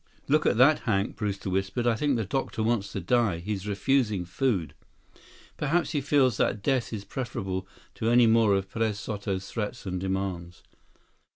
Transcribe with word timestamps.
"Look 0.27 0.47
at 0.47 0.57
that, 0.57 0.79
Hank," 0.79 1.15
Brewster 1.15 1.51
whispered. 1.51 1.85
"I 1.85 1.93
think 1.93 2.15
the 2.17 2.25
doctor 2.25 2.63
wants 2.63 2.91
to 2.93 2.99
die. 2.99 3.37
He's 3.37 3.67
refusing 3.67 4.25
food." 4.25 4.73
"Perhaps 5.57 5.91
he 5.91 6.01
feels 6.01 6.37
that 6.37 6.63
death 6.63 6.91
is 6.91 7.05
preferable 7.05 7.67
to 7.93 8.09
any 8.09 8.25
more 8.25 8.55
of 8.55 8.67
Perez 8.71 8.97
Soto's 8.97 9.51
threats 9.51 9.85
and 9.85 9.99
demands." 9.99 10.63